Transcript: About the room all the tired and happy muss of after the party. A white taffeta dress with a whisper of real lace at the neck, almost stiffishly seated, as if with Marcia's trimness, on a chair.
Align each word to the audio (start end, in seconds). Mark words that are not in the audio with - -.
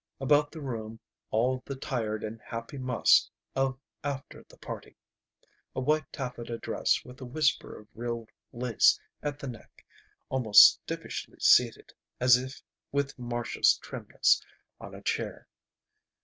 About 0.19 0.51
the 0.51 0.61
room 0.61 0.99
all 1.29 1.61
the 1.63 1.75
tired 1.75 2.23
and 2.23 2.41
happy 2.41 2.79
muss 2.79 3.29
of 3.55 3.79
after 4.03 4.43
the 4.49 4.57
party. 4.57 4.95
A 5.75 5.79
white 5.79 6.11
taffeta 6.11 6.57
dress 6.57 7.05
with 7.05 7.21
a 7.21 7.25
whisper 7.25 7.77
of 7.77 7.87
real 7.93 8.25
lace 8.51 8.99
at 9.21 9.37
the 9.37 9.47
neck, 9.47 9.85
almost 10.27 10.81
stiffishly 10.81 11.37
seated, 11.39 11.93
as 12.19 12.35
if 12.35 12.63
with 12.91 13.19
Marcia's 13.19 13.77
trimness, 13.77 14.41
on 14.79 14.95
a 14.95 15.03
chair. 15.03 15.47